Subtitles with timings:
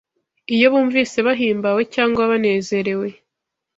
[0.55, 3.07] Iyo bumvise bahimbawe cyangwa banezerewe